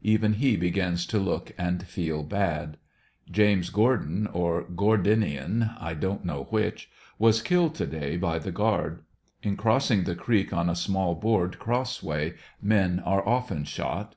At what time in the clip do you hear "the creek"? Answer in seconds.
10.04-10.54